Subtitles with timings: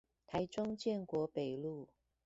[0.25, 1.87] 台中建國北路